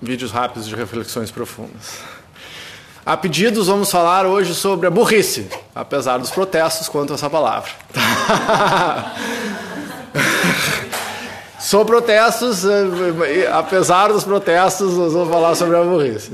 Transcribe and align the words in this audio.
vídeos 0.00 0.30
rápidos 0.30 0.66
de 0.68 0.74
reflexões 0.74 1.30
profundas. 1.30 1.98
A 3.04 3.16
pedidos, 3.16 3.68
vamos 3.68 3.90
falar 3.90 4.26
hoje 4.26 4.52
sobre 4.54 4.88
a 4.88 4.90
burrice, 4.90 5.46
apesar 5.74 6.18
dos 6.18 6.30
protestos 6.30 6.88
quanto 6.88 7.12
a 7.12 7.14
essa 7.14 7.30
palavra. 7.30 7.70
Sou 11.60 11.84
protestos, 11.84 12.64
eh, 12.64 13.48
apesar 13.52 14.08
dos 14.08 14.24
protestos, 14.24 14.96
nós 14.96 15.12
vamos 15.12 15.28
falar 15.28 15.54
sobre 15.54 15.76
a 15.76 15.82
burrice. 15.82 16.30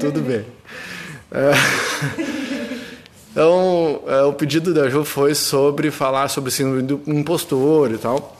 Tudo 0.00 0.20
bem. 0.20 0.44
Então, 3.34 4.00
o 4.28 4.32
pedido 4.32 4.72
da 4.72 4.88
Ju 4.88 5.04
foi 5.04 5.34
sobre 5.34 5.90
falar 5.90 6.28
sobre 6.28 6.52
síndrome 6.52 6.82
do 6.82 7.02
impostor 7.04 7.90
e 7.90 7.98
tal, 7.98 8.36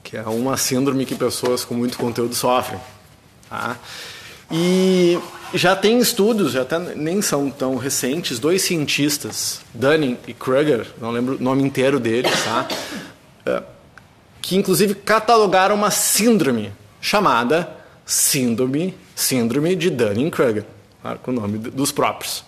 que 0.00 0.16
é 0.16 0.22
uma 0.22 0.56
síndrome 0.56 1.04
que 1.04 1.16
pessoas 1.16 1.64
com 1.64 1.74
muito 1.74 1.98
conteúdo 1.98 2.32
sofrem. 2.32 2.78
Tá? 3.52 3.76
E 4.50 5.18
já 5.52 5.76
tem 5.76 5.98
estudos, 5.98 6.56
até 6.56 6.78
nem 6.78 7.20
são 7.20 7.50
tão 7.50 7.76
recentes, 7.76 8.38
dois 8.38 8.62
cientistas, 8.62 9.60
Dunning 9.74 10.16
e 10.26 10.32
Kruger, 10.32 10.86
não 10.98 11.10
lembro 11.10 11.36
o 11.36 11.42
nome 11.42 11.62
inteiro 11.62 12.00
deles, 12.00 12.32
tá? 12.42 12.66
É, 13.44 13.62
que 14.40 14.56
inclusive 14.56 14.94
catalogaram 14.94 15.74
uma 15.74 15.90
síndrome 15.90 16.72
chamada 16.98 17.76
síndrome, 18.06 18.94
síndrome 19.14 19.76
de 19.76 19.90
Dunning-Kruger, 19.90 20.64
tá? 21.02 21.16
com 21.16 21.30
o 21.30 21.34
nome 21.34 21.58
dos 21.58 21.92
próprios. 21.92 22.42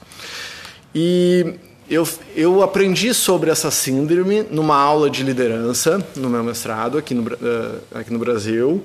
E 0.94 1.54
eu, 1.88 2.08
eu 2.34 2.62
aprendi 2.62 3.12
sobre 3.12 3.50
essa 3.50 3.70
síndrome 3.70 4.42
numa 4.50 4.76
aula 4.76 5.10
de 5.10 5.22
liderança 5.22 6.02
no 6.16 6.30
meu 6.30 6.42
mestrado 6.42 6.96
aqui 6.96 7.12
no, 7.12 7.30
uh, 7.30 7.80
aqui 7.94 8.10
no 8.10 8.18
Brasil. 8.18 8.82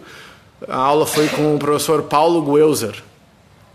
A 0.68 0.76
aula 0.76 1.06
foi 1.06 1.28
com 1.30 1.56
o 1.56 1.60
professor 1.60 2.04
Paulo 2.04 2.42
Guelzer, 2.42 3.02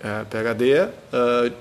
é, 0.03 0.25
PhD, 0.25 0.83
uh, 0.83 1.53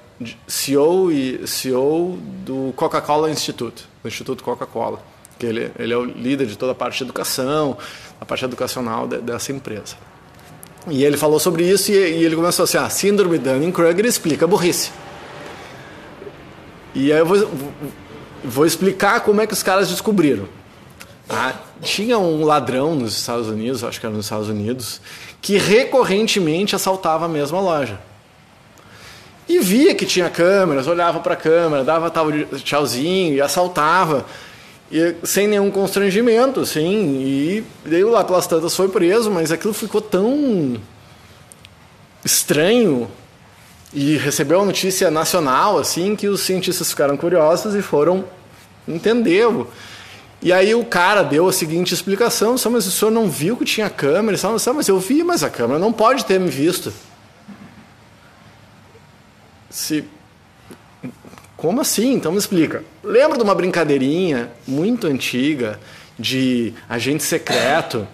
CEO 0.47 1.11
e 1.11 1.47
CEO 1.47 2.17
do 2.45 2.73
Coca-Cola 2.75 3.31
Institute, 3.31 3.85
do 4.01 4.07
Instituto 4.07 4.43
Coca-Cola. 4.43 4.99
Que 5.39 5.45
ele, 5.45 5.71
ele 5.79 5.93
é 5.93 5.97
o 5.97 6.03
líder 6.03 6.45
de 6.47 6.57
toda 6.57 6.73
a 6.73 6.75
parte 6.75 6.97
de 6.97 7.03
educação, 7.03 7.77
a 8.19 8.25
parte 8.25 8.43
educacional 8.43 9.07
de, 9.07 9.17
dessa 9.19 9.51
empresa. 9.51 9.95
E 10.89 11.03
ele 11.03 11.15
falou 11.15 11.39
sobre 11.39 11.67
isso 11.67 11.91
e, 11.91 11.95
e 11.95 12.25
ele 12.25 12.35
começou 12.35 12.63
assim: 12.63 12.77
a 12.77 12.85
ah, 12.85 12.89
síndrome 12.89 13.37
Dunning-Kruger 13.37 14.05
explica 14.05 14.45
a 14.45 14.47
burrice. 14.47 14.91
E 16.93 17.11
aí 17.11 17.19
eu 17.19 17.25
vou, 17.25 17.49
vou 18.43 18.65
explicar 18.65 19.21
como 19.21 19.41
é 19.41 19.47
que 19.47 19.53
os 19.53 19.63
caras 19.63 19.89
descobriram. 19.89 20.47
Ah, 21.35 21.53
tinha 21.81 22.17
um 22.17 22.43
ladrão 22.45 22.95
nos 22.95 23.17
Estados 23.17 23.47
Unidos, 23.47 23.83
acho 23.83 23.99
que 23.99 24.05
era 24.05 24.15
nos 24.15 24.25
Estados 24.25 24.49
Unidos, 24.49 25.01
que 25.41 25.57
recorrentemente 25.57 26.75
assaltava 26.75 27.25
a 27.25 27.29
mesma 27.29 27.59
loja. 27.59 27.99
E 29.47 29.59
via 29.59 29.93
que 29.93 30.05
tinha 30.05 30.29
câmeras, 30.29 30.87
olhava 30.87 31.19
para 31.19 31.33
a 31.33 31.37
câmera, 31.37 31.83
dava 31.83 32.11
tchauzinho 32.63 33.33
e 33.33 33.41
assaltava. 33.41 34.25
E, 34.91 35.15
sem 35.23 35.47
nenhum 35.47 35.69
constrangimento, 35.71 36.61
assim. 36.61 37.21
E 37.21 37.63
daí 37.85 38.03
lá 38.03 38.23
pelas 38.23 38.47
tantas 38.47 38.75
foi 38.75 38.87
preso, 38.87 39.29
mas 39.29 39.51
aquilo 39.51 39.73
ficou 39.73 40.01
tão 40.01 40.77
estranho 42.23 43.09
e 43.93 44.17
recebeu 44.17 44.61
a 44.61 44.65
notícia 44.65 45.11
nacional, 45.11 45.77
assim, 45.77 46.15
que 46.15 46.27
os 46.27 46.41
cientistas 46.41 46.89
ficaram 46.89 47.17
curiosos 47.17 47.75
e 47.75 47.81
foram 47.81 48.23
entender. 48.87 49.47
E 50.43 50.51
aí 50.51 50.75
o 50.75 50.85
cara 50.85 51.23
deu 51.23 51.47
a 51.47 51.53
seguinte 51.53 51.93
explicação: 51.93 52.55
mas 52.69 52.85
o 52.85 52.91
senhor 52.91 53.09
não 53.09 53.29
viu 53.29 53.57
que 53.57 53.65
tinha 53.65 53.89
câmera? 53.89 54.37
Mas 54.75 54.87
eu 54.87 54.99
vi, 54.99 55.23
mas 55.23 55.43
a 55.43 55.49
câmera 55.49 55.79
não 55.79 55.91
pode 55.91 56.25
ter 56.25 56.39
me 56.39 56.49
visto 56.49 56.93
se 59.73 60.05
como 61.57 61.81
assim? 61.81 62.13
Então 62.13 62.31
me 62.31 62.37
explica. 62.37 62.83
Lembra 63.03 63.37
de 63.37 63.43
uma 63.43 63.55
brincadeirinha 63.55 64.51
muito 64.67 65.07
antiga 65.07 65.79
de 66.19 66.73
agente 66.87 67.23
secreto 67.23 68.07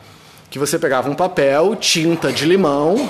que 0.50 0.58
você 0.58 0.80
pegava 0.80 1.10
um 1.10 1.16
papel, 1.16 1.76
tinta 1.76 2.32
de 2.32 2.46
limão 2.46 3.10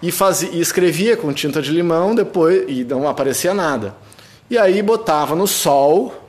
e, 0.00 0.12
fazia, 0.12 0.50
e 0.52 0.60
escrevia 0.60 1.16
com 1.16 1.32
tinta 1.32 1.60
de 1.60 1.70
limão 1.70 2.14
depois 2.14 2.64
e 2.68 2.84
não 2.84 3.08
aparecia 3.08 3.52
nada. 3.52 3.96
E 4.48 4.56
aí 4.56 4.80
botava 4.82 5.34
no 5.34 5.46
sol 5.46 6.21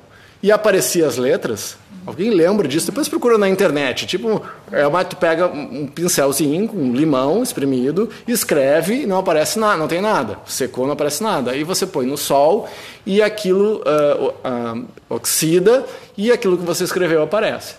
e 0.44 0.52
aparecia 0.52 1.08
as 1.08 1.18
letras 1.18 1.78
Alguém 2.06 2.31
lembra 2.31 2.68
disso? 2.68 2.88
Depois 2.88 3.08
procura 3.08 3.38
na 3.38 3.48
internet. 3.48 4.06
Tipo, 4.06 4.42
é 4.72 4.86
uma, 4.86 5.06
tu 5.06 5.16
pega 5.16 5.48
um 5.48 5.88
pincelzinho 5.88 6.68
com 6.68 6.78
um 6.78 6.94
limão 6.94 7.42
espremido, 7.42 8.09
escreve 8.28 9.04
e 9.04 9.06
não 9.06 9.20
aparece 9.20 9.58
nada, 9.58 9.78
não 9.78 9.88
tem 9.88 10.02
nada. 10.02 10.38
Secou, 10.46 10.86
não 10.86 10.94
aparece 10.94 11.24
nada. 11.24 11.52
Aí 11.52 11.64
você 11.64 11.88
põe 11.88 12.06
no 12.06 12.18
sol 12.18 12.68
e 13.06 13.22
aquilo 13.22 13.81
uh, 13.81 14.28
uh, 14.30 14.86
oxida 15.09 15.86
e 16.18 16.30
aquilo 16.30 16.58
que 16.58 16.66
você 16.66 16.84
escreveu 16.84 17.24
aparece. 17.24 17.75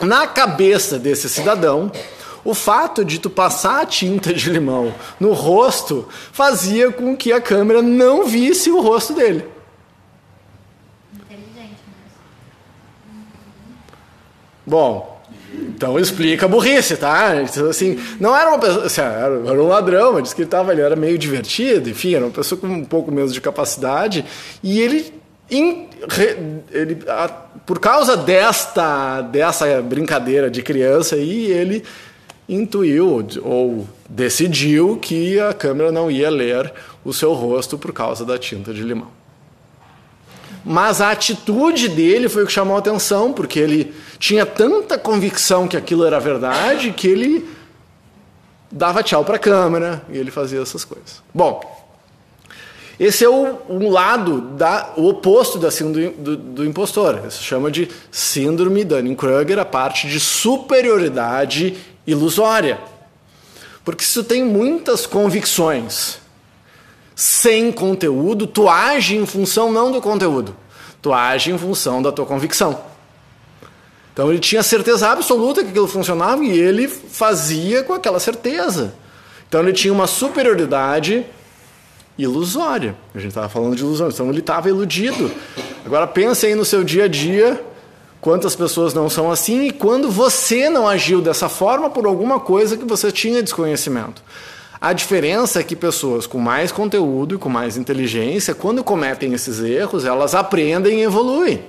Na 0.00 0.26
cabeça 0.26 0.98
desse 0.98 1.28
cidadão, 1.28 1.92
o 2.42 2.54
fato 2.54 3.04
de 3.04 3.18
tu 3.18 3.28
passar 3.28 3.82
a 3.82 3.86
tinta 3.86 4.32
de 4.32 4.48
limão 4.48 4.94
no 5.20 5.34
rosto 5.34 6.08
fazia 6.32 6.90
com 6.90 7.14
que 7.14 7.30
a 7.30 7.42
câmera 7.42 7.82
não 7.82 8.26
visse 8.26 8.70
o 8.70 8.80
rosto 8.80 9.12
dele. 9.12 9.53
Bom, 14.66 15.22
então 15.52 15.98
explica 15.98 16.46
a 16.46 16.48
burrice, 16.48 16.96
tá? 16.96 17.32
Assim, 17.68 17.98
não 18.18 18.36
era 18.36 18.50
uma 18.50 18.58
pessoa, 18.58 18.86
assim, 18.86 19.00
era, 19.00 19.42
era 19.50 19.62
um 19.62 19.68
ladrão, 19.68 20.14
mas 20.14 20.24
disse 20.24 20.34
que 20.34 20.42
ele, 20.42 20.48
tava, 20.48 20.72
ele 20.72 20.80
era 20.80 20.96
meio 20.96 21.18
divertido, 21.18 21.90
enfim, 21.90 22.14
era 22.14 22.24
uma 22.24 22.30
pessoa 22.30 22.60
com 22.60 22.66
um 22.66 22.84
pouco 22.84 23.10
menos 23.12 23.32
de 23.32 23.40
capacidade, 23.40 24.24
e 24.62 24.80
ele, 24.80 25.12
ele 25.50 26.98
por 27.66 27.78
causa 27.78 28.16
desta, 28.16 29.20
dessa 29.22 29.80
brincadeira 29.82 30.50
de 30.50 30.62
criança 30.62 31.16
aí, 31.16 31.46
ele 31.46 31.84
intuiu 32.48 33.26
ou 33.42 33.86
decidiu 34.08 34.98
que 34.98 35.40
a 35.40 35.52
câmera 35.52 35.90
não 35.90 36.10
ia 36.10 36.30
ler 36.30 36.72
o 37.04 37.12
seu 37.12 37.32
rosto 37.32 37.78
por 37.78 37.92
causa 37.92 38.24
da 38.24 38.38
tinta 38.38 38.72
de 38.72 38.82
limão. 38.82 39.23
Mas 40.64 41.00
a 41.00 41.10
atitude 41.10 41.88
dele 41.88 42.28
foi 42.28 42.44
o 42.44 42.46
que 42.46 42.52
chamou 42.52 42.76
a 42.76 42.78
atenção, 42.78 43.32
porque 43.32 43.58
ele 43.58 43.94
tinha 44.18 44.46
tanta 44.46 44.96
convicção 44.96 45.68
que 45.68 45.76
aquilo 45.76 46.04
era 46.04 46.18
verdade 46.18 46.90
que 46.92 47.06
ele 47.06 47.48
dava 48.70 49.02
tchau 49.02 49.24
para 49.24 49.36
a 49.36 49.38
câmera 49.38 50.02
e 50.08 50.16
ele 50.16 50.30
fazia 50.30 50.60
essas 50.60 50.84
coisas. 50.84 51.22
Bom, 51.32 51.60
esse 52.98 53.24
é 53.24 53.28
o, 53.28 53.58
um 53.68 53.90
lado, 53.90 54.40
da, 54.40 54.92
o 54.96 55.08
oposto 55.08 55.58
da 55.58 55.70
síndrome 55.70 56.10
do, 56.10 56.36
do 56.36 56.64
impostor. 56.64 57.22
Isso 57.26 57.42
chama 57.42 57.70
de 57.70 57.88
síndrome 58.10 58.84
Dunning-Kruger, 58.84 59.58
a 59.58 59.64
parte 59.64 60.08
de 60.08 60.18
superioridade 60.18 61.76
ilusória. 62.06 62.78
Porque 63.84 64.02
se 64.04 64.14
tu 64.14 64.24
tem 64.24 64.44
muitas 64.44 65.06
convicções 65.06 66.18
sem 67.14 67.70
conteúdo, 67.70 68.46
tu 68.46 68.68
age 68.68 69.16
em 69.16 69.26
função 69.26 69.72
não 69.72 69.92
do 69.92 70.00
conteúdo, 70.00 70.56
tu 71.00 71.12
age 71.12 71.52
em 71.52 71.58
função 71.58 72.02
da 72.02 72.10
tua 72.10 72.26
convicção. 72.26 72.78
Então 74.12 74.30
ele 74.30 74.38
tinha 74.38 74.62
certeza 74.62 75.10
absoluta 75.10 75.62
que 75.62 75.70
aquilo 75.70 75.88
funcionava 75.88 76.44
e 76.44 76.50
ele 76.50 76.86
fazia 76.86 77.82
com 77.82 77.92
aquela 77.92 78.20
certeza. 78.20 78.94
Então 79.48 79.60
ele 79.60 79.72
tinha 79.72 79.92
uma 79.92 80.06
superioridade 80.06 81.26
ilusória. 82.16 82.96
A 83.12 83.18
gente 83.18 83.30
estava 83.30 83.48
falando 83.48 83.74
de 83.74 83.82
ilusão, 83.82 84.08
então 84.08 84.28
ele 84.30 84.38
estava 84.38 84.68
iludido. 84.68 85.30
Agora 85.84 86.06
pense 86.06 86.46
aí 86.46 86.54
no 86.54 86.64
seu 86.64 86.84
dia 86.84 87.04
a 87.04 87.08
dia 87.08 87.60
quantas 88.20 88.56
pessoas 88.56 88.94
não 88.94 89.10
são 89.10 89.30
assim 89.30 89.66
e 89.66 89.70
quando 89.70 90.10
você 90.10 90.70
não 90.70 90.88
agiu 90.88 91.20
dessa 91.20 91.48
forma 91.48 91.90
por 91.90 92.06
alguma 92.06 92.40
coisa 92.40 92.76
que 92.76 92.84
você 92.84 93.12
tinha 93.12 93.42
desconhecimento. 93.42 94.22
A 94.84 94.92
diferença 94.92 95.60
é 95.60 95.62
que 95.62 95.74
pessoas 95.74 96.26
com 96.26 96.38
mais 96.38 96.70
conteúdo 96.70 97.36
e 97.36 97.38
com 97.38 97.48
mais 97.48 97.78
inteligência, 97.78 98.54
quando 98.54 98.84
cometem 98.84 99.32
esses 99.32 99.58
erros, 99.60 100.04
elas 100.04 100.34
aprendem 100.34 101.00
e 101.00 101.04
evoluem. 101.04 101.64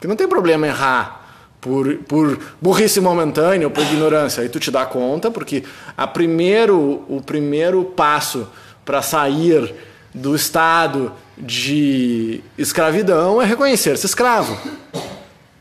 Que 0.00 0.06
não 0.06 0.14
tem 0.14 0.28
problema 0.28 0.64
errar 0.64 1.26
por, 1.60 1.92
por 2.06 2.38
burrice 2.62 3.00
momentânea 3.00 3.66
ou 3.66 3.72
por 3.72 3.82
ignorância. 3.82 4.44
Aí 4.44 4.48
tu 4.48 4.60
te 4.60 4.70
dá 4.70 4.86
conta, 4.86 5.28
porque 5.28 5.64
a 5.96 6.06
primeiro, 6.06 7.04
o 7.08 7.20
primeiro 7.20 7.82
passo 7.82 8.46
para 8.84 9.02
sair 9.02 9.74
do 10.14 10.36
estado 10.36 11.12
de 11.36 12.42
escravidão 12.56 13.42
é 13.42 13.44
reconhecer-se 13.44 14.06
escravo 14.06 14.56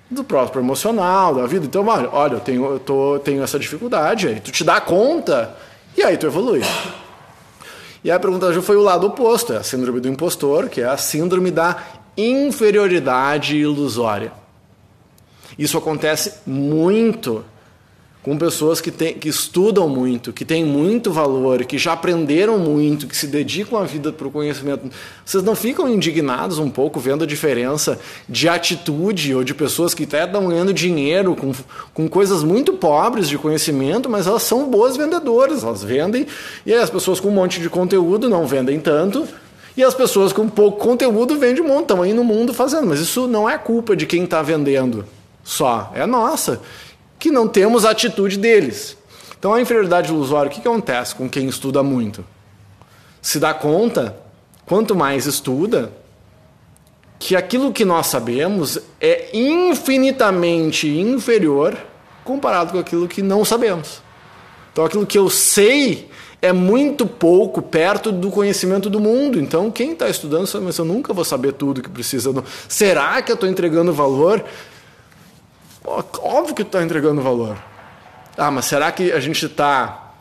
do 0.07 0.24
próprio 0.24 0.62
emocional, 0.62 1.33
da 1.33 1.48
vida. 1.48 1.66
Então, 1.66 1.88
olha, 1.88 2.10
olha 2.12 2.33
eu 2.33 2.39
tenho, 2.39 2.63
eu 2.63 2.80
tô, 2.80 3.18
tenho 3.18 3.42
essa 3.42 3.57
dificuldade, 3.57 4.27
aí 4.27 4.39
tu 4.39 4.51
te 4.51 4.63
dá 4.63 4.80
conta 4.80 5.57
e 6.00 6.04
aí 6.04 6.18
tu 6.18 6.28
evolui. 6.28 6.62
E 8.01 8.10
a 8.10 8.18
pergunta 8.18 8.48
da 8.48 8.54
Ju 8.54 8.62
foi 8.62 8.78
o 8.78 8.81
lado 8.81 9.06
oposto, 9.06 9.51
é 9.51 9.57
a 9.57 9.63
síndrome 9.63 10.00
do 10.00 10.07
impostor, 10.07 10.69
que 10.69 10.80
é 10.80 10.86
a 10.86 10.96
síndrome 10.96 11.51
da 11.51 11.75
inferioridade 12.16 13.57
ilusória. 13.57 14.31
Isso 15.57 15.78
acontece 15.78 16.36
muito 16.48 17.44
com 18.21 18.38
pessoas 18.38 18.81
que, 18.81 18.92
tem, 18.92 19.13
que 19.13 19.30
estudam 19.30 19.88
muito, 19.88 20.33
que 20.33 20.44
têm 20.44 20.66
muito 20.66 21.12
valor, 21.12 21.63
que 21.63 21.77
já 21.77 21.94
aprenderam 21.94 22.60
muito, 22.60 23.07
que 23.07 23.16
se 23.16 23.27
dedicam 23.27 23.80
a 23.80 23.86
vida 23.86 24.12
para 24.12 24.27
o 24.27 24.31
conhecimento, 24.31 24.89
vocês 25.25 25.42
não 25.42 25.56
ficam 25.56 25.88
indignados 25.88 26.60
um 26.60 26.69
pouco 26.69 27.00
vendo 27.00 27.24
a 27.24 27.27
diferença 27.27 27.98
de 28.27 28.50
atitude 28.50 29.33
ou 29.33 29.44
de 29.44 29.54
pessoas 29.54 29.94
que 29.94 30.04
até 30.04 30.25
estão 30.25 30.50
ganhando 30.50 30.74
dinheiro 30.74 31.33
com, 31.33 31.54
com 31.94 32.10
coisas 32.10 32.44
muito 32.44 32.74
pobres 32.74 33.30
de 33.30 33.38
conhecimento, 33.38 34.10
mas 34.10 34.27
elas 34.27 34.44
são 34.44 34.69
boas 34.69 34.98
vendedoras, 34.98 35.63
elas 35.63 35.81
vendem, 35.81 36.27
e 36.66 36.74
as 36.74 36.89
pessoas 36.89 37.21
com 37.21 37.30
um 37.30 37.33
monte 37.33 37.62
de 37.62 37.69
conteúdo 37.69 38.27
não 38.27 38.45
vendem 38.45 38.81
tanto, 38.81 39.25
e 39.77 39.83
as 39.83 39.94
pessoas 39.94 40.33
com 40.33 40.50
pouco 40.50 40.77
conteúdo 40.77 41.38
vendem 41.39 41.63
um 41.63 41.68
monte, 41.69 41.83
estão 41.83 42.01
aí 42.01 42.12
no 42.12 42.25
mundo 42.25 42.54
fazendo, 42.54 42.88
mas 42.88 43.00
isso 43.00 43.27
não 43.27 43.50
é 43.50 43.57
culpa 43.57 43.95
de 43.95 44.06
quem 44.06 44.25
está 44.25 44.42
vendendo 44.42 45.06
só, 45.42 45.89
é 45.95 46.06
nossa 46.06 46.60
que 47.19 47.30
não 47.30 47.48
temos 47.48 47.86
a 47.86 47.92
atitude 47.92 48.38
deles. 48.38 48.98
Então, 49.38 49.54
a 49.54 49.62
inferioridade 49.62 50.10
ilusória, 50.10 50.50
o 50.50 50.54
que, 50.54 50.62
acontece 50.62 51.13
com 51.13 51.30
quem 51.30 51.48
estuda 51.48 51.83
muito? 51.83 52.25
Se 53.21 53.39
dá 53.39 53.54
conta, 53.54 54.18
quanto 54.66 54.95
mais 54.95 55.25
estuda, 55.25 55.92
que 57.19 57.36
aquilo 57.36 57.74
que 57.74 57.83
nós 57.83 58.07
sabemos 58.07 58.80
é 59.00 59.30
infinitamente 59.33 60.88
inferior 60.88 61.77
comparado 62.24 62.71
com 62.71 62.80
aquilo 62.80 63.07
que 63.07 63.21
não 63.21 63.44
sabemos. 63.44 64.01
Então, 64.71 64.86
aquilo 64.86 65.06
que 65.06 65.18
eu 65.18 65.30
sei 65.30 66.10
é 66.42 66.54
muito 66.54 67.06
pouco 67.06 67.62
perto 67.62 68.12
do 68.12 68.30
conhecimento 68.30 68.89
do 68.89 69.00
mundo. 69.00 69.39
Então, 69.39 69.69
quem 69.69 69.92
está 69.92 70.10
estudando, 70.10 70.48
mas 70.62 70.77
eu 70.77 70.86
nunca 70.86 71.13
vou 71.13 71.25
saber 71.25 71.54
tudo 71.54 71.81
que 71.81 71.89
precisa. 71.89 72.31
Será 72.68 73.21
que 73.21 73.31
eu 73.31 73.36
estou 73.36 73.50
entregando 73.50 73.92
valor? 73.92 74.44
Óbvio 76.21 76.53
que 76.53 76.62
está 76.62 76.83
entregando 76.83 77.21
valor. 77.21 77.57
Ah, 78.38 78.51
mas 78.51 78.65
será 78.65 78.91
que 78.91 79.12
a 79.12 79.19
gente 79.19 79.45
está 79.45 80.13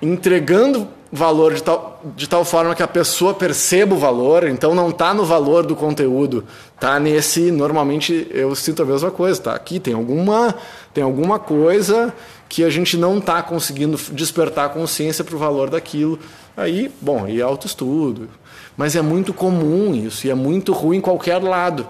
entregando 0.00 0.88
valor 1.10 1.54
de 1.54 1.62
tal, 1.62 2.00
de 2.16 2.28
tal 2.28 2.44
forma 2.44 2.74
que 2.74 2.82
a 2.82 2.88
pessoa 2.88 3.34
perceba 3.34 3.94
o 3.94 3.98
valor? 3.98 4.48
Então 4.48 4.74
não 4.74 4.88
está 4.88 5.12
no 5.12 5.24
valor 5.24 5.66
do 5.66 5.76
conteúdo, 5.76 6.44
está 6.74 6.98
nesse. 6.98 7.50
Normalmente 7.50 8.26
eu 8.30 8.54
sinto 8.54 8.82
a 8.82 8.86
mesma 8.86 9.10
coisa, 9.10 9.40
tá? 9.40 9.54
Aqui 9.54 9.78
tem 9.78 9.92
alguma, 9.92 10.54
tem 10.94 11.04
alguma 11.04 11.38
coisa 11.38 12.14
que 12.48 12.64
a 12.64 12.70
gente 12.70 12.96
não 12.96 13.18
está 13.18 13.42
conseguindo 13.42 13.98
despertar 14.12 14.66
a 14.66 14.68
consciência 14.70 15.22
para 15.22 15.36
o 15.36 15.38
valor 15.38 15.68
daquilo. 15.68 16.18
Aí, 16.56 16.90
bom, 17.00 17.28
e 17.28 17.42
autoestudo. 17.42 18.28
Mas 18.76 18.96
é 18.96 19.02
muito 19.02 19.34
comum 19.34 19.94
isso, 19.94 20.26
e 20.26 20.30
é 20.30 20.34
muito 20.34 20.72
ruim 20.72 20.96
em 20.96 21.00
qualquer 21.00 21.42
lado. 21.42 21.86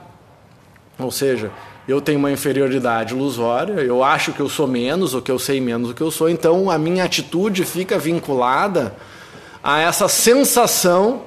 Ou 0.98 1.10
seja, 1.10 1.52
eu 1.88 2.02
tenho 2.02 2.18
uma 2.18 2.30
inferioridade 2.30 3.14
ilusória, 3.14 3.80
eu 3.80 4.04
acho 4.04 4.34
que 4.34 4.40
eu 4.40 4.48
sou 4.48 4.66
menos, 4.66 5.14
ou 5.14 5.22
que 5.22 5.30
eu 5.30 5.38
sei 5.38 5.58
menos 5.58 5.88
do 5.88 5.94
que 5.94 6.02
eu 6.02 6.10
sou, 6.10 6.28
então 6.28 6.70
a 6.70 6.76
minha 6.76 7.02
atitude 7.02 7.64
fica 7.64 7.98
vinculada 7.98 8.94
a 9.64 9.80
essa 9.80 10.06
sensação 10.06 11.22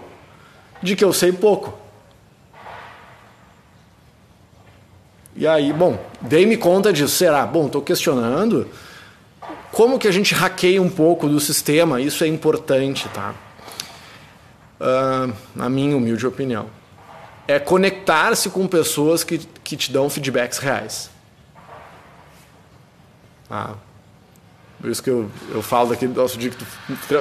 de 0.79 0.95
que 0.95 1.03
eu 1.03 1.11
sei 1.11 1.31
pouco. 1.31 1.73
E 5.35 5.47
aí, 5.47 5.73
bom, 5.73 5.97
dei-me 6.21 6.55
conta 6.57 6.93
disso. 6.93 7.15
Será? 7.15 7.43
Bom, 7.45 7.65
estou 7.65 7.81
questionando 7.81 8.67
como 9.71 9.97
que 9.97 10.07
a 10.07 10.11
gente 10.11 10.35
hackeia 10.35 10.81
um 10.81 10.89
pouco 10.89 11.27
do 11.27 11.39
sistema. 11.39 11.99
Isso 11.99 12.23
é 12.23 12.27
importante, 12.27 13.09
tá? 13.09 13.33
Uh, 14.79 15.33
na 15.55 15.69
minha 15.69 15.95
humilde 15.97 16.27
opinião 16.27 16.80
é 17.47 17.59
conectar-se 17.59 18.49
com 18.49 18.67
pessoas 18.67 19.23
que, 19.23 19.39
que 19.63 19.75
te 19.75 19.91
dão 19.91 20.09
feedbacks 20.09 20.57
reais. 20.57 21.09
Ah, 23.49 23.73
por 24.79 24.89
isso 24.89 25.03
que 25.03 25.09
eu, 25.09 25.29
eu 25.51 25.61
falo 25.61 25.89
daquele 25.89 26.13
nosso 26.13 26.37
dia 26.37 26.49
que 26.49 26.57
tu 26.57 26.65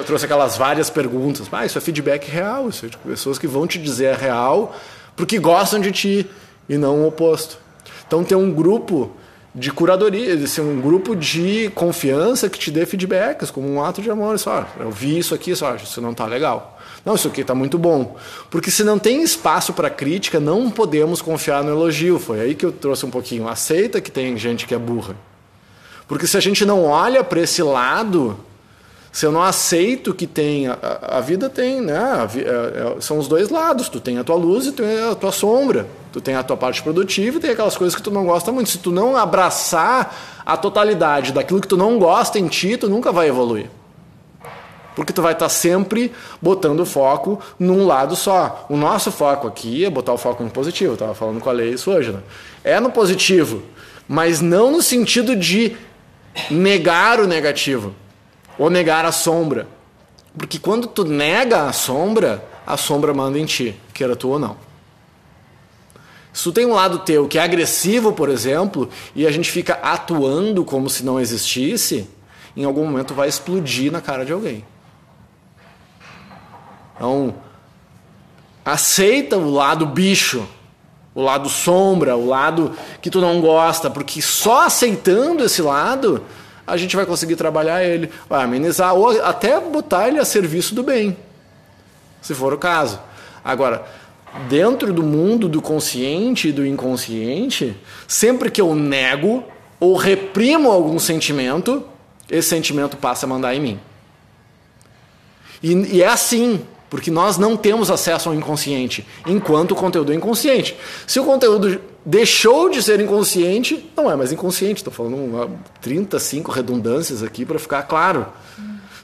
trouxe 0.05 0.25
aquelas 0.25 0.57
várias 0.57 0.89
perguntas. 0.89 1.47
Ah, 1.51 1.65
isso 1.65 1.77
é 1.77 1.81
feedback 1.81 2.27
real, 2.29 2.69
isso 2.69 2.85
é 2.85 2.89
de 2.89 2.97
pessoas 2.97 3.37
que 3.37 3.47
vão 3.47 3.67
te 3.67 3.77
dizer 3.77 4.15
a 4.15 4.17
real 4.17 4.75
porque 5.15 5.37
gostam 5.37 5.79
de 5.79 5.91
ti 5.91 6.29
e 6.67 6.77
não 6.77 7.01
o 7.01 7.07
oposto. 7.07 7.59
Então 8.07 8.23
tem 8.23 8.37
um 8.37 8.51
grupo 8.51 9.15
de 9.53 9.71
curadoria, 9.71 10.33
assim, 10.35 10.61
um 10.61 10.79
grupo 10.79 11.15
de 11.15 11.69
confiança 11.75 12.49
que 12.49 12.57
te 12.57 12.71
dê 12.71 12.85
feedbacks, 12.85 13.51
como 13.51 13.67
um 13.67 13.83
ato 13.83 14.01
de 14.01 14.09
amor. 14.09 14.39
Só, 14.39 14.65
eu 14.79 14.89
vi 14.89 15.17
isso 15.17 15.35
aqui, 15.35 15.55
só, 15.55 15.75
isso 15.75 16.01
não 16.01 16.11
está 16.11 16.25
legal. 16.25 16.79
Não, 17.05 17.15
isso 17.15 17.27
aqui 17.27 17.41
está 17.41 17.53
muito 17.53 17.77
bom. 17.77 18.15
Porque 18.49 18.71
se 18.71 18.83
não 18.83 18.97
tem 18.97 19.21
espaço 19.23 19.73
para 19.73 19.89
crítica, 19.89 20.39
não 20.39 20.69
podemos 20.69 21.21
confiar 21.21 21.63
no 21.63 21.71
elogio. 21.71 22.19
Foi 22.19 22.39
aí 22.39 22.55
que 22.55 22.65
eu 22.65 22.71
trouxe 22.71 23.05
um 23.05 23.09
pouquinho. 23.09 23.47
Aceita 23.47 23.99
que 23.99 24.11
tem 24.11 24.37
gente 24.37 24.65
que 24.65 24.73
é 24.73 24.77
burra. 24.77 25.15
Porque 26.07 26.27
se 26.27 26.37
a 26.37 26.39
gente 26.39 26.63
não 26.63 26.85
olha 26.85 27.23
para 27.23 27.41
esse 27.41 27.63
lado, 27.63 28.37
se 29.11 29.25
eu 29.25 29.31
não 29.31 29.41
aceito 29.41 30.13
que 30.13 30.27
tem. 30.27 30.67
A, 30.67 30.77
a 31.01 31.21
vida 31.21 31.49
tem, 31.49 31.81
né? 31.81 31.97
A, 31.97 32.23
a, 32.23 32.39
é, 32.39 32.97
é, 32.97 33.01
são 33.01 33.17
os 33.17 33.27
dois 33.27 33.49
lados. 33.49 33.89
Tu 33.89 33.99
tem 33.99 34.17
a 34.17 34.23
tua 34.23 34.35
luz 34.35 34.67
e 34.67 34.71
tu 34.71 34.83
tem 34.83 34.99
a 34.99 35.15
tua 35.15 35.31
sombra. 35.31 35.87
Tu 36.11 36.19
tem 36.19 36.35
a 36.35 36.43
tua 36.43 36.57
parte 36.57 36.83
produtiva 36.83 37.37
e 37.37 37.39
tem 37.39 37.51
aquelas 37.51 37.77
coisas 37.77 37.95
que 37.95 38.01
tu 38.01 38.11
não 38.11 38.25
gosta 38.25 38.51
muito. 38.51 38.69
Se 38.69 38.77
tu 38.77 38.91
não 38.91 39.15
abraçar 39.15 40.15
a 40.45 40.57
totalidade 40.57 41.31
daquilo 41.31 41.61
que 41.61 41.67
tu 41.67 41.77
não 41.77 41.97
gosta 41.97 42.37
em 42.37 42.47
ti, 42.47 42.75
tu 42.75 42.89
nunca 42.89 43.11
vai 43.11 43.29
evoluir. 43.29 43.69
Porque 44.93 45.13
tu 45.13 45.21
vai 45.21 45.31
estar 45.31 45.45
tá 45.45 45.49
sempre 45.49 46.11
botando 46.41 46.85
foco 46.85 47.39
num 47.57 47.87
lado 47.87 48.15
só. 48.15 48.65
O 48.69 48.75
nosso 48.75 49.09
foco 49.09 49.47
aqui 49.47 49.85
é 49.85 49.89
botar 49.89 50.11
o 50.11 50.17
foco 50.17 50.43
no 50.43 50.49
positivo. 50.49 50.91
Eu 50.91 50.95
estava 50.95 51.15
falando 51.15 51.39
com 51.39 51.49
a 51.49 51.53
Lei 51.53 51.73
isso 51.73 51.89
hoje. 51.89 52.11
Né? 52.11 52.19
É 52.63 52.79
no 52.79 52.91
positivo, 52.91 53.63
mas 54.05 54.41
não 54.41 54.71
no 54.71 54.81
sentido 54.81 55.33
de 55.33 55.77
negar 56.49 57.21
o 57.21 57.27
negativo 57.27 57.95
ou 58.59 58.69
negar 58.69 59.05
a 59.05 59.13
sombra. 59.13 59.65
Porque 60.37 60.59
quando 60.59 60.87
tu 60.87 61.05
nega 61.05 61.63
a 61.63 61.73
sombra, 61.73 62.43
a 62.67 62.75
sombra 62.75 63.13
manda 63.13 63.39
em 63.39 63.45
ti, 63.45 63.79
queira 63.93 64.15
tu 64.15 64.29
ou 64.29 64.39
não. 64.39 64.70
Se 66.33 66.43
tu 66.43 66.51
tem 66.51 66.65
um 66.65 66.73
lado 66.73 66.99
teu 66.99 67.27
que 67.27 67.37
é 67.37 67.43
agressivo, 67.43 68.13
por 68.13 68.29
exemplo, 68.29 68.89
e 69.13 69.27
a 69.27 69.31
gente 69.31 69.51
fica 69.51 69.73
atuando 69.83 70.63
como 70.63 70.89
se 70.89 71.03
não 71.03 71.19
existisse, 71.19 72.07
em 72.55 72.63
algum 72.63 72.85
momento 72.85 73.13
vai 73.13 73.27
explodir 73.27 73.91
na 73.91 74.01
cara 74.01 74.25
de 74.25 74.31
alguém. 74.31 74.63
Então, 76.95 77.35
aceita 78.63 79.37
o 79.37 79.49
lado 79.49 79.85
bicho, 79.85 80.47
o 81.13 81.21
lado 81.21 81.49
sombra, 81.49 82.15
o 82.15 82.27
lado 82.27 82.71
que 83.01 83.09
tu 83.09 83.19
não 83.19 83.41
gosta, 83.41 83.89
porque 83.89 84.21
só 84.21 84.65
aceitando 84.65 85.43
esse 85.43 85.61
lado 85.61 86.23
a 86.65 86.77
gente 86.77 86.95
vai 86.95 87.05
conseguir 87.05 87.35
trabalhar 87.35 87.83
ele, 87.83 88.09
vai 88.29 88.43
amenizar 88.43 88.93
ou 88.93 89.21
até 89.25 89.59
botar 89.59 90.07
ele 90.07 90.19
a 90.19 90.25
serviço 90.25 90.73
do 90.73 90.83
bem, 90.83 91.17
se 92.21 92.33
for 92.33 92.53
o 92.53 92.57
caso. 92.57 92.99
Agora, 93.43 93.85
dentro 94.49 94.93
do 94.93 95.03
mundo 95.03 95.49
do 95.49 95.61
consciente 95.61 96.49
e 96.49 96.51
do 96.51 96.65
inconsciente, 96.65 97.75
sempre 98.07 98.49
que 98.49 98.61
eu 98.61 98.73
nego 98.75 99.43
ou 99.79 99.95
reprimo 99.95 100.71
algum 100.71 100.99
sentimento, 100.99 101.83
esse 102.29 102.49
sentimento 102.49 102.97
passa 102.97 103.25
a 103.25 103.29
mandar 103.29 103.55
em 103.55 103.59
mim. 103.59 103.79
E, 105.61 105.73
e 105.97 106.03
é 106.03 106.07
assim. 106.07 106.61
Porque 106.89 107.09
nós 107.09 107.37
não 107.37 107.55
temos 107.55 107.89
acesso 107.89 108.27
ao 108.27 108.35
inconsciente, 108.35 109.07
enquanto 109.25 109.71
o 109.71 109.75
conteúdo 109.75 110.11
é 110.11 110.15
inconsciente. 110.15 110.75
Se 111.07 111.21
o 111.21 111.23
conteúdo 111.23 111.79
deixou 112.05 112.69
de 112.69 112.83
ser 112.83 112.99
inconsciente, 112.99 113.89
não 113.95 114.11
é 114.11 114.15
mais 114.17 114.33
inconsciente. 114.33 114.81
Estou 114.81 114.91
falando 114.91 115.15
uma, 115.15 115.49
35 115.79 116.51
redundâncias 116.51 117.23
aqui 117.23 117.45
para 117.45 117.57
ficar 117.57 117.83
claro. 117.83 118.25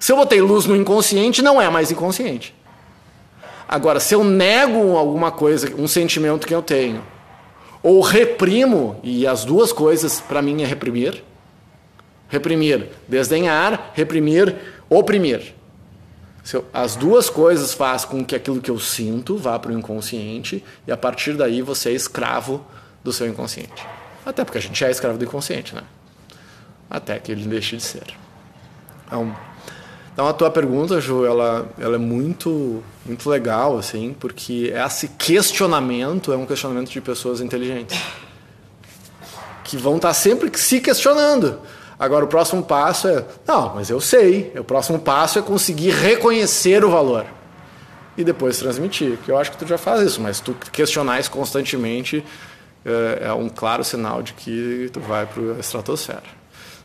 Se 0.02 0.12
eu 0.12 0.18
botei 0.18 0.42
luz 0.42 0.66
no 0.66 0.76
inconsciente, 0.76 1.42
não 1.42 1.62
é 1.62 1.70
mais 1.70 1.90
inconsciente. 1.90 2.54
Agora, 3.68 4.00
se 4.00 4.16
eu 4.16 4.24
nego 4.24 4.96
alguma 4.96 5.32
coisa, 5.32 5.74
um 5.78 5.88
sentimento 5.88 6.48
que 6.48 6.56
eu 6.56 6.62
tenho, 6.62 7.04
ou 7.84 8.02
reprimo, 8.02 9.00
e 9.04 9.28
as 9.28 9.44
duas 9.44 9.74
coisas 9.74 10.22
para 10.22 10.42
mim 10.42 10.64
é 10.64 10.66
reprimir, 10.66 11.24
reprimir, 12.30 12.90
desdenhar, 13.08 13.92
reprimir, 13.94 14.56
oprimir. 14.90 15.54
As 16.74 16.96
duas 16.96 17.30
coisas 17.30 17.74
fazem 17.74 18.08
com 18.08 18.24
que 18.24 18.36
aquilo 18.36 18.62
que 18.62 18.72
eu 18.72 18.80
sinto 18.80 19.38
vá 19.38 19.60
para 19.60 19.72
o 19.72 19.78
inconsciente 19.78 20.64
e 20.88 20.92
a 20.92 20.96
partir 20.96 21.34
daí 21.34 21.62
você 21.62 21.90
é 21.90 21.94
escravo 21.94 22.66
do 23.04 23.12
seu 23.12 23.28
inconsciente. 23.28 23.86
Até 24.26 24.46
porque 24.46 24.58
a 24.58 24.62
gente 24.62 24.84
é 24.84 24.90
escravo 24.90 25.18
do 25.18 25.26
inconsciente, 25.26 25.76
né? 25.76 25.84
Até 26.90 27.20
que 27.20 27.34
ele 27.34 27.46
deixe 27.46 27.76
de 27.76 27.84
ser. 27.84 28.08
Então, 29.06 29.36
então 30.18 30.28
a 30.28 30.34
tua 30.34 30.50
pergunta, 30.50 31.00
Ju, 31.00 31.28
ela, 31.28 31.70
ela 31.80 31.94
é 31.94 32.00
muito, 32.00 32.84
muito 33.06 33.30
legal, 33.30 33.78
assim, 33.78 34.16
porque 34.20 34.74
esse 34.76 35.10
questionamento 35.10 36.34
é 36.34 36.36
um 36.36 36.44
questionamento 36.44 36.90
de 36.90 37.00
pessoas 37.00 37.40
inteligentes 37.40 38.02
que 39.64 39.78
vão 39.78 39.98
estar 39.98 40.16
sempre 40.16 40.50
se 40.58 40.80
questionando. 40.82 41.60
Agora, 42.00 42.26
o 42.26 42.28
próximo 42.28 42.64
passo 42.64 43.08
é: 43.08 43.24
não, 43.46 43.76
mas 43.76 43.92
eu 43.92 44.02
sei. 44.02 44.52
O 44.58 44.64
próximo 44.64 44.98
passo 44.98 45.38
é 45.38 45.42
conseguir 45.44 45.92
reconhecer 45.92 46.84
o 46.84 46.90
valor 46.90 47.28
e 48.18 48.24
depois 48.24 48.58
transmitir. 48.58 49.20
Que 49.24 49.30
eu 49.30 49.38
acho 49.38 49.52
que 49.52 49.58
tu 49.58 49.68
já 49.68 49.78
faz 49.78 50.02
isso, 50.02 50.20
mas 50.20 50.40
tu 50.40 50.56
questionar 50.72 51.20
isso 51.20 51.30
constantemente 51.30 52.26
é, 52.84 53.28
é 53.28 53.34
um 53.34 53.50
claro 53.50 53.84
sinal 53.84 54.24
de 54.24 54.34
que 54.34 54.90
tu 54.92 55.00
vai 55.00 55.28
para 55.28 55.58
a 55.58 55.60
estratosfera. 55.60 56.24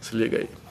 Se 0.02 0.14
liga 0.14 0.36
aí. 0.36 0.62